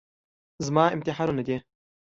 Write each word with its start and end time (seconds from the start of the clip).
زما 0.65 0.83
امتحانونه 0.95 1.43
دي. 1.47 1.57